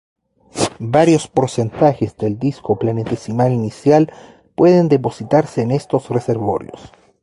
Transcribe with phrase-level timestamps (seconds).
[0.79, 4.11] Varios porcentajes del disco planetesimal inicial
[4.55, 6.91] pueden depositarse en estos reservorios.